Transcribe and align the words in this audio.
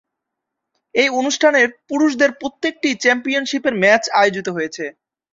এই 0.95 1.09
অনুষ্ঠানের 1.19 1.67
পুরুষদের 1.89 2.31
প্রত্যেকটি 2.41 2.89
চ্যাম্পিয়নশিপের 3.03 3.73
ম্যাচ 3.83 4.03
আয়োজিত 4.19 4.47
হয়েছে। 4.49 4.85